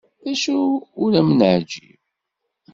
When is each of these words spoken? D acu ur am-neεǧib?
D 0.23 0.25
acu 0.31 0.57
ur 1.03 1.11
am-neεǧib? 1.19 1.97